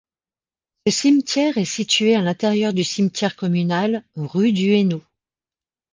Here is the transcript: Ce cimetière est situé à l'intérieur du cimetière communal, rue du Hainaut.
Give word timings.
Ce 0.87 0.93
cimetière 0.95 1.59
est 1.59 1.63
situé 1.65 2.15
à 2.15 2.21
l'intérieur 2.23 2.73
du 2.73 2.83
cimetière 2.83 3.35
communal, 3.35 4.03
rue 4.15 4.51
du 4.51 4.71
Hainaut. 4.73 5.03